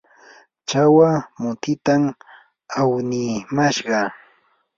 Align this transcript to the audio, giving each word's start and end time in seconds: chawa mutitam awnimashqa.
chawa 0.69 1.09
mutitam 1.41 2.03
awnimashqa. 2.79 3.99